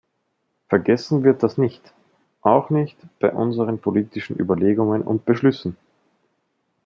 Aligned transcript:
Vergessen 0.67 1.23
wir 1.23 1.33
das 1.33 1.59
nicht, 1.59 1.93
auch 2.41 2.71
nicht 2.71 2.97
bei 3.19 3.31
unseren 3.31 3.77
politischen 3.77 4.35
Überlegungen 4.35 5.03
und 5.03 5.25
Beschlüssen! 5.25 5.77